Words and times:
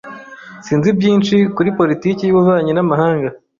Sinzi 0.65 0.89
byinshi 0.97 1.35
kuri 1.55 1.69
politiki 1.79 2.21
y’ububanyi 2.25 2.71
n’amahanga. 2.73 3.29